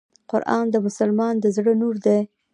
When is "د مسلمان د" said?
0.71-1.45